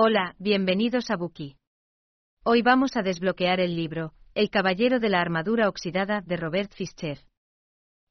[0.00, 1.56] Hola, bienvenidos a Buki.
[2.44, 7.18] Hoy vamos a desbloquear el libro, El Caballero de la Armadura Oxidada de Robert Fischer.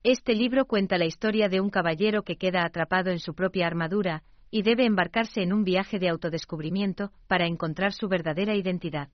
[0.03, 4.23] Este libro cuenta la historia de un caballero que queda atrapado en su propia armadura
[4.51, 9.07] y debe embarcarse en un viaje de autodescubrimiento para encontrar su verdadera identidad.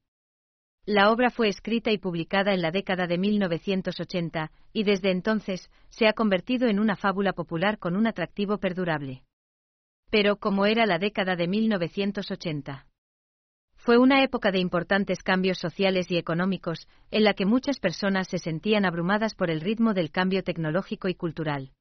[0.84, 6.08] La obra fue escrita y publicada en la década de 1980, y desde entonces se
[6.08, 9.22] ha convertido en una fábula popular con un atractivo perdurable.
[10.14, 12.86] Pero como era la década de 1980.
[13.78, 18.38] Fue una época de importantes cambios sociales y económicos, en la que muchas personas se
[18.38, 21.72] sentían abrumadas por el ritmo del cambio tecnológico y cultural.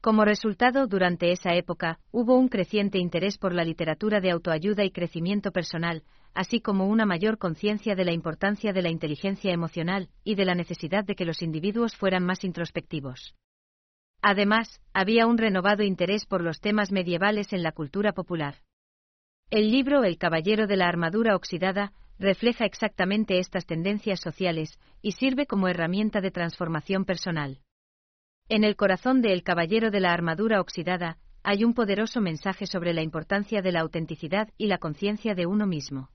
[0.00, 4.90] Como resultado, durante esa época, hubo un creciente interés por la literatura de autoayuda y
[4.90, 6.02] crecimiento personal,
[6.34, 10.56] así como una mayor conciencia de la importancia de la inteligencia emocional y de la
[10.56, 13.36] necesidad de que los individuos fueran más introspectivos.
[14.26, 18.62] Además, había un renovado interés por los temas medievales en la cultura popular.
[19.50, 25.44] El libro El Caballero de la Armadura Oxidada refleja exactamente estas tendencias sociales y sirve
[25.44, 27.60] como herramienta de transformación personal.
[28.48, 32.94] En el corazón de El Caballero de la Armadura Oxidada, hay un poderoso mensaje sobre
[32.94, 36.08] la importancia de la autenticidad y la conciencia de uno mismo.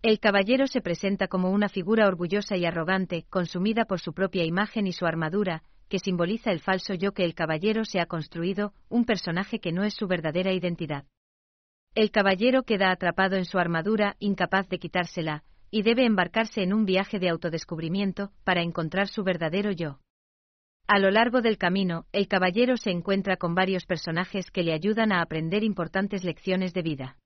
[0.00, 4.86] El caballero se presenta como una figura orgullosa y arrogante, consumida por su propia imagen
[4.86, 9.04] y su armadura, que simboliza el falso yo que el caballero se ha construido, un
[9.04, 11.04] personaje que no es su verdadera identidad.
[11.94, 16.84] El caballero queda atrapado en su armadura, incapaz de quitársela, y debe embarcarse en un
[16.84, 20.00] viaje de autodescubrimiento para encontrar su verdadero yo.
[20.88, 25.10] A lo largo del camino, el caballero se encuentra con varios personajes que le ayudan
[25.10, 27.16] a aprender importantes lecciones de vida.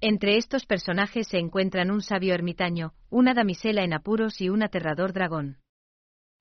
[0.00, 5.12] Entre estos personajes se encuentran un sabio ermitaño, una damisela en apuros y un aterrador
[5.12, 5.58] dragón.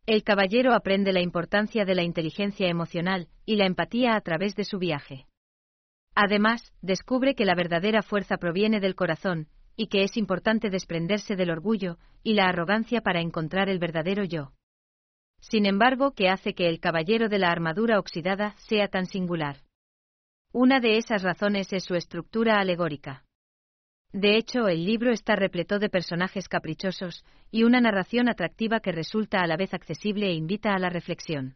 [0.06, 4.64] El caballero aprende la importancia de la inteligencia emocional y la empatía a través de
[4.64, 5.28] su viaje.
[6.16, 11.52] Además, descubre que la verdadera fuerza proviene del corazón, y que es importante desprenderse del
[11.52, 14.54] orgullo y la arrogancia para encontrar el verdadero yo.
[15.40, 19.58] Sin embargo, ¿qué hace que el caballero de la armadura oxidada sea tan singular?
[20.52, 23.24] Una de esas razones es su estructura alegórica.
[24.14, 29.40] De hecho, el libro está repleto de personajes caprichosos y una narración atractiva que resulta
[29.40, 31.56] a la vez accesible e invita a la reflexión.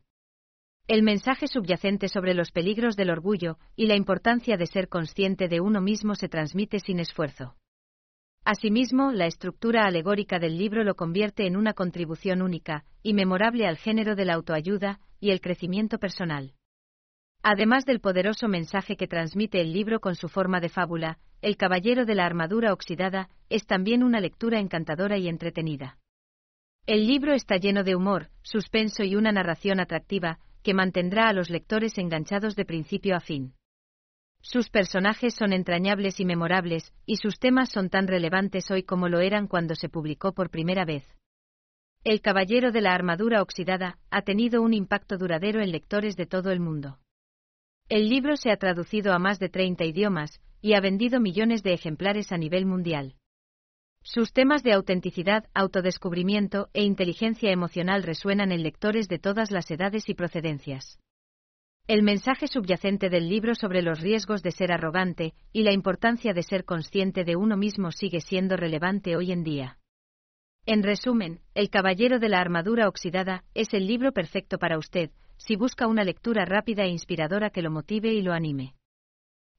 [0.88, 5.60] El mensaje subyacente sobre los peligros del orgullo y la importancia de ser consciente de
[5.60, 7.56] uno mismo se transmite sin esfuerzo.
[8.46, 13.78] Asimismo, la estructura alegórica del libro lo convierte en una contribución única y memorable al
[13.78, 16.54] género de la autoayuda y el crecimiento personal.
[17.42, 22.06] Además del poderoso mensaje que transmite el libro con su forma de fábula, El Caballero
[22.06, 26.00] de la Armadura Oxidada es también una lectura encantadora y entretenida.
[26.88, 31.52] El libro está lleno de humor, suspenso y una narración atractiva, que mantendrá a los
[31.52, 33.54] lectores enganchados de principio a fin.
[34.42, 39.20] Sus personajes son entrañables y memorables, y sus temas son tan relevantes hoy como lo
[39.20, 41.06] eran cuando se publicó por primera vez.
[42.04, 46.50] El Caballero de la Armadura Oxidada ha tenido un impacto duradero en lectores de todo
[46.50, 46.98] el mundo.
[47.88, 51.74] El libro se ha traducido a más de 30 idiomas y ha vendido millones de
[51.74, 53.14] ejemplares a nivel mundial.
[54.02, 60.10] Sus temas de autenticidad, autodescubrimiento e inteligencia emocional resuenan en lectores de todas las edades
[60.10, 60.98] y procedencias.
[61.86, 66.42] El mensaje subyacente del libro sobre los riesgos de ser arrogante y la importancia de
[66.42, 69.78] ser consciente de uno mismo sigue siendo relevante hoy en día.
[70.66, 75.58] En resumen, El Caballero de la Armadura Oxidada es el libro perfecto para usted, si
[75.58, 78.74] busca una lectura rápida e inspiradora que lo motive y lo anime.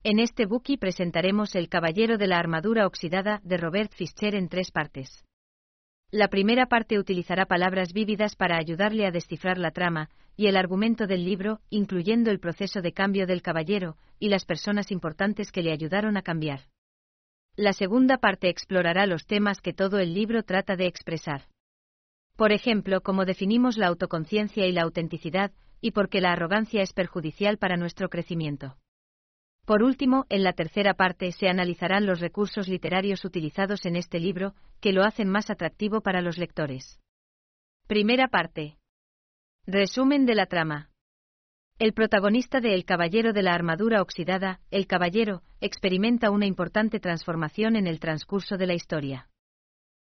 [0.08, 4.70] En este bookie presentaremos El Caballero de la Armadura Oxidada de Robert Fischer en tres
[4.70, 5.24] partes.
[6.12, 11.08] La primera parte utilizará palabras vívidas para ayudarle a descifrar la trama, y el argumento
[11.08, 15.72] del libro, incluyendo el proceso de cambio del caballero y las personas importantes que le
[15.72, 16.60] ayudaron a cambiar.
[17.56, 21.48] La segunda parte explorará los temas que todo el libro trata de expresar.
[22.36, 25.50] Por ejemplo, cómo definimos la autoconciencia y la autenticidad,
[25.80, 28.76] y por qué la arrogancia es perjudicial para nuestro crecimiento.
[29.66, 34.54] Por último, en la tercera parte se analizarán los recursos literarios utilizados en este libro,
[34.80, 37.00] que lo hacen más atractivo para los lectores.
[37.88, 38.78] Primera parte.
[39.66, 40.90] Resumen de la trama.
[41.80, 47.74] El protagonista de El Caballero de la Armadura Oxidada, el Caballero, experimenta una importante transformación
[47.74, 49.28] en el transcurso de la historia.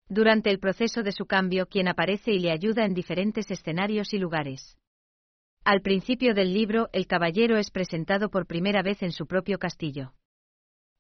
[0.08, 4.20] Durante el proceso de su cambio, quien aparece y le ayuda en diferentes escenarios y
[4.20, 4.78] lugares.
[5.64, 10.14] Al principio del libro, el caballero es presentado por primera vez en su propio castillo.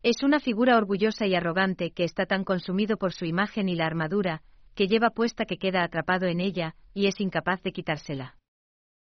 [0.03, 3.85] Es una figura orgullosa y arrogante que está tan consumido por su imagen y la
[3.85, 4.44] armadura,
[4.75, 8.38] que lleva puesta que queda atrapado en ella, y es incapaz de quitársela.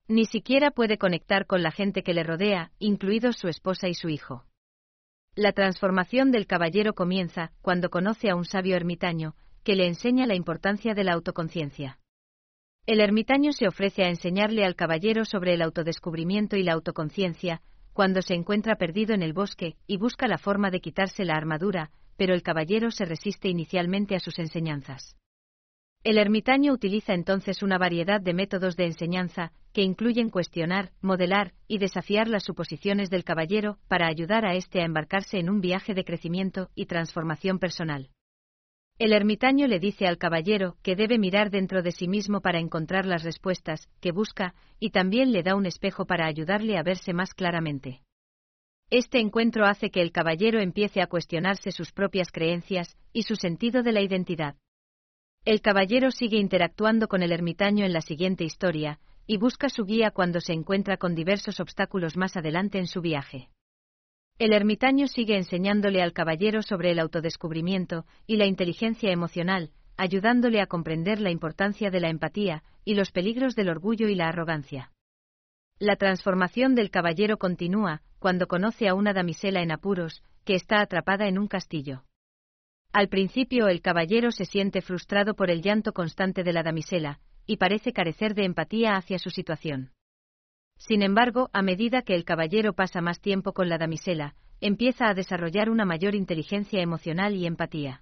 [0.07, 4.09] Ni siquiera puede conectar con la gente que le rodea, incluidos su esposa y su
[4.09, 4.45] hijo.
[5.35, 10.35] La transformación del caballero comienza cuando conoce a un sabio ermitaño, que le enseña la
[10.35, 12.00] importancia de la autoconciencia.
[12.87, 17.61] El ermitaño se ofrece a enseñarle al caballero sobre el autodescubrimiento y la autoconciencia,
[17.93, 21.91] cuando se encuentra perdido en el bosque y busca la forma de quitarse la armadura,
[22.17, 25.15] pero el caballero se resiste inicialmente a sus enseñanzas.
[26.03, 31.77] El ermitaño utiliza entonces una variedad de métodos de enseñanza, que incluyen cuestionar, modelar y
[31.77, 36.03] desafiar las suposiciones del caballero para ayudar a éste a embarcarse en un viaje de
[36.03, 38.09] crecimiento y transformación personal.
[38.99, 43.05] El ermitaño le dice al caballero que debe mirar dentro de sí mismo para encontrar
[43.05, 47.33] las respuestas que busca, y también le da un espejo para ayudarle a verse más
[47.33, 48.01] claramente.
[48.89, 53.83] Este encuentro hace que el caballero empiece a cuestionarse sus propias creencias y su sentido
[53.83, 54.55] de la identidad.
[55.45, 60.11] El caballero sigue interactuando con el ermitaño en la siguiente historia, y busca su guía
[60.11, 63.49] cuando se encuentra con diversos obstáculos más adelante en su viaje.
[64.41, 70.65] El ermitaño sigue enseñándole al caballero sobre el autodescubrimiento y la inteligencia emocional, ayudándole a
[70.65, 74.91] comprender la importancia de la empatía y los peligros del orgullo y la arrogancia.
[75.77, 81.27] La transformación del caballero continúa cuando conoce a una damisela en apuros, que está atrapada
[81.27, 82.05] en un castillo.
[82.91, 87.57] Al principio el caballero se siente frustrado por el llanto constante de la damisela, y
[87.57, 89.91] parece carecer de empatía hacia su situación.
[90.87, 95.13] Sin embargo, a medida que el caballero pasa más tiempo con la damisela, empieza a
[95.13, 98.01] desarrollar una mayor inteligencia emocional y empatía.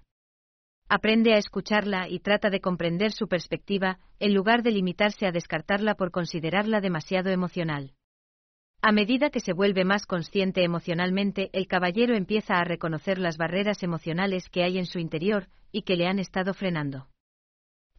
[0.88, 5.94] Aprende a escucharla y trata de comprender su perspectiva, en lugar de limitarse a descartarla
[5.94, 7.92] por considerarla demasiado emocional.
[8.80, 13.82] A medida que se vuelve más consciente emocionalmente, el caballero empieza a reconocer las barreras
[13.82, 17.09] emocionales que hay en su interior y que le han estado frenando.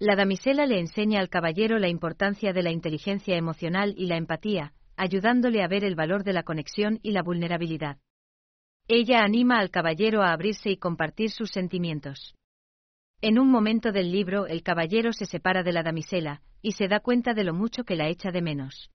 [0.01, 4.73] La damisela le enseña al caballero la importancia de la inteligencia emocional y la empatía,
[4.97, 7.99] ayudándole a ver el valor de la conexión y la vulnerabilidad.
[8.87, 12.33] Ella anima al caballero a abrirse y compartir sus sentimientos.
[13.21, 16.99] En un momento del libro, el caballero se separa de la damisela, y se da
[16.99, 18.89] cuenta de lo mucho que la echa de menos.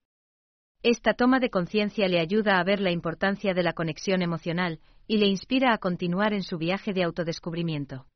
[0.82, 5.18] Esta toma de conciencia le ayuda a ver la importancia de la conexión emocional, y
[5.18, 8.08] le inspira a continuar en su viaje de autodescubrimiento.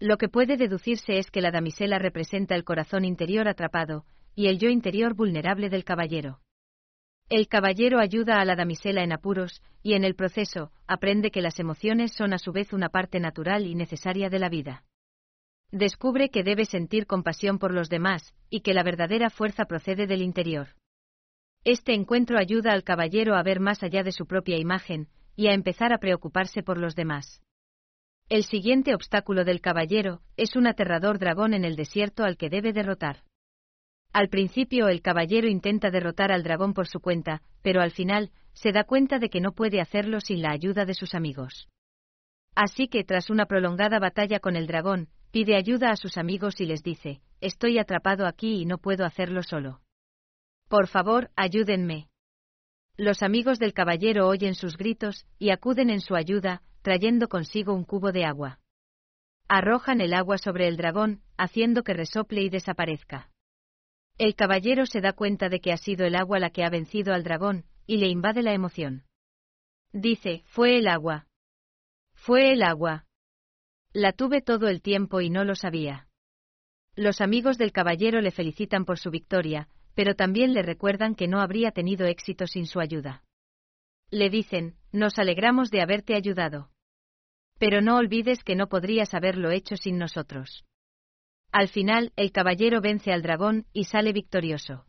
[0.00, 4.58] Lo que puede deducirse es que la damisela representa el corazón interior atrapado, y el
[4.58, 6.40] yo interior vulnerable del caballero.
[7.28, 11.60] El caballero ayuda a la damisela en apuros, y en el proceso, aprende que las
[11.60, 14.84] emociones son a su vez una parte natural y necesaria de la vida.
[15.70, 20.22] Descubre que debe sentir compasión por los demás, y que la verdadera fuerza procede del
[20.22, 20.68] interior.
[21.62, 25.52] Este encuentro ayuda al caballero a ver más allá de su propia imagen, y a
[25.52, 27.42] empezar a preocuparse por los demás.
[28.30, 32.72] El siguiente obstáculo del caballero es un aterrador dragón en el desierto al que debe
[32.72, 33.24] derrotar.
[34.12, 38.70] Al principio el caballero intenta derrotar al dragón por su cuenta, pero al final, se
[38.70, 41.68] da cuenta de que no puede hacerlo sin la ayuda de sus amigos.
[42.54, 46.66] Así que tras una prolongada batalla con el dragón, pide ayuda a sus amigos y
[46.66, 49.80] les dice, Estoy atrapado aquí y no puedo hacerlo solo.
[50.68, 52.06] Por favor, ayúdenme.
[52.96, 57.84] Los amigos del caballero oyen sus gritos y acuden en su ayuda, trayendo consigo un
[57.84, 58.60] cubo de agua.
[59.48, 63.30] Arrojan el agua sobre el dragón, haciendo que resople y desaparezca.
[64.18, 67.14] El caballero se da cuenta de que ha sido el agua la que ha vencido
[67.14, 69.04] al dragón, y le invade la emoción.
[69.92, 71.26] Dice, fue el agua.
[72.14, 73.06] Fue el agua.
[73.92, 76.06] La tuve todo el tiempo y no lo sabía.
[76.94, 81.40] Los amigos del caballero le felicitan por su victoria, pero también le recuerdan que no
[81.40, 83.24] habría tenido éxito sin su ayuda.
[84.10, 86.70] Le dicen, nos alegramos de haberte ayudado.
[87.58, 90.64] Pero no olvides que no podrías haberlo hecho sin nosotros.
[91.52, 94.86] Al final, el caballero vence al dragón y sale victorioso.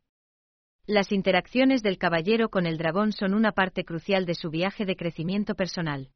[0.87, 4.95] Las interacciones del caballero con el dragón son una parte crucial de su viaje de
[4.95, 6.11] crecimiento personal.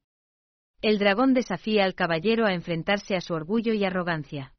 [0.82, 4.54] El dragón desafía al caballero a enfrentarse a su orgullo y arrogancia.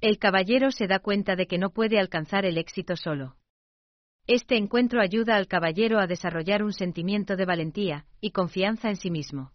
[0.00, 3.36] El caballero se da cuenta de que no puede alcanzar el éxito solo.
[4.26, 9.10] Este encuentro ayuda al caballero a desarrollar un sentimiento de valentía y confianza en sí
[9.10, 9.52] mismo.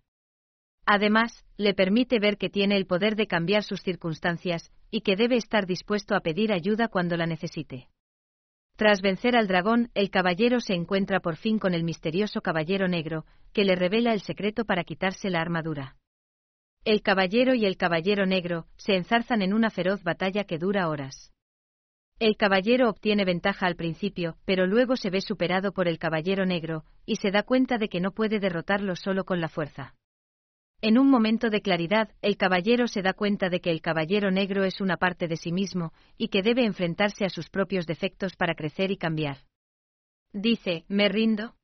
[0.85, 5.37] Además, le permite ver que tiene el poder de cambiar sus circunstancias y que debe
[5.37, 7.89] estar dispuesto a pedir ayuda cuando la necesite.
[8.75, 13.25] Tras vencer al dragón, el caballero se encuentra por fin con el misterioso caballero negro,
[13.53, 15.97] que le revela el secreto para quitarse la armadura.
[16.85, 21.33] El caballero y el caballero negro se enzarzan en una feroz batalla que dura horas.
[22.19, 26.83] El caballero obtiene ventaja al principio, pero luego se ve superado por el caballero negro,
[27.05, 29.95] y se da cuenta de que no puede derrotarlo solo con la fuerza.
[30.81, 34.65] En un momento de claridad, el caballero se da cuenta de que el caballero negro
[34.65, 38.53] es una parte de sí mismo, y que debe enfrentarse a sus propios defectos para
[38.53, 39.37] crecer y cambiar.
[40.33, 41.55] Dice, ¿me rindo?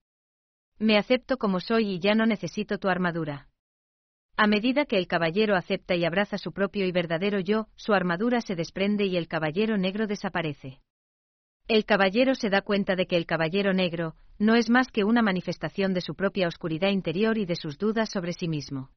[0.79, 3.49] Me acepto como soy y ya no necesito tu armadura.
[4.37, 8.41] A medida que el caballero acepta y abraza su propio y verdadero yo, su armadura
[8.41, 10.81] se desprende y el caballero negro desaparece.
[11.67, 15.21] El caballero se da cuenta de que el caballero negro no es más que una
[15.21, 18.91] manifestación de su propia oscuridad interior y de sus dudas sobre sí mismo.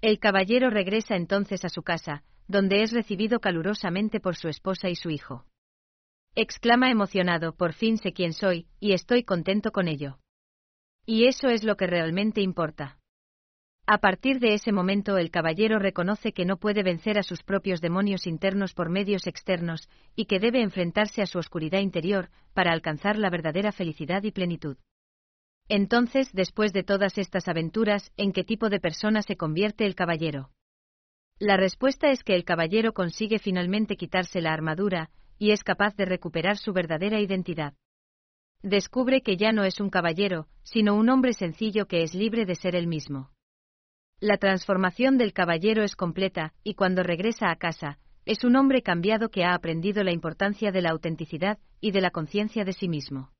[0.00, 4.96] El caballero regresa entonces a su casa, donde es recibido calurosamente por su esposa y
[4.96, 5.44] su hijo.
[6.34, 10.18] Exclama emocionado, por fin sé quién soy, y estoy contento con ello.
[11.04, 12.98] Y eso es lo que realmente importa.
[13.88, 17.80] A partir de ese momento el caballero reconoce que no puede vencer a sus propios
[17.80, 23.16] demonios internos por medios externos, y que debe enfrentarse a su oscuridad interior, para alcanzar
[23.16, 24.76] la verdadera felicidad y plenitud.
[25.68, 30.50] Entonces, después de todas estas aventuras, ¿en qué tipo de persona se convierte el caballero?
[31.38, 36.06] La respuesta es que el caballero consigue finalmente quitarse la armadura, y es capaz de
[36.06, 37.74] recuperar su verdadera identidad.
[38.62, 42.56] Descubre que ya no es un caballero, sino un hombre sencillo que es libre de
[42.56, 43.30] ser él mismo.
[44.20, 49.28] La transformación del caballero es completa, y cuando regresa a casa, es un hombre cambiado
[49.28, 53.30] que ha aprendido la importancia de la autenticidad y de la conciencia de sí mismo.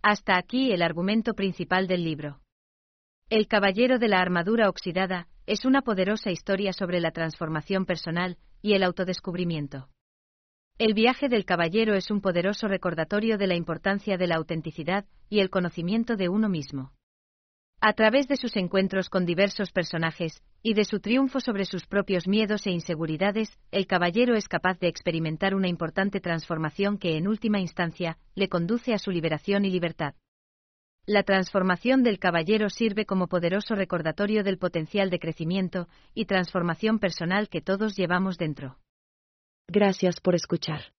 [0.00, 2.40] Hasta aquí el argumento principal del libro.
[3.28, 8.74] El Caballero de la Armadura Oxidada es una poderosa historia sobre la transformación personal y
[8.74, 9.88] el autodescubrimiento.
[10.78, 15.40] El viaje del caballero es un poderoso recordatorio de la importancia de la autenticidad y
[15.40, 16.92] el conocimiento de uno mismo.
[17.80, 22.26] A través de sus encuentros con diversos personajes, y de su triunfo sobre sus propios
[22.26, 27.60] miedos e inseguridades, el caballero es capaz de experimentar una importante transformación que en última
[27.60, 30.14] instancia le conduce a su liberación y libertad.
[31.06, 37.48] La transformación del caballero sirve como poderoso recordatorio del potencial de crecimiento y transformación personal
[37.48, 38.78] que todos llevamos dentro.
[39.68, 40.92] Gracias por escuchar.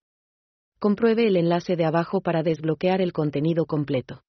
[0.79, 4.23] Compruebe el enlace de abajo para desbloquear el contenido completo.